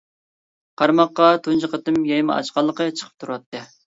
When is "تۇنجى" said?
1.47-1.69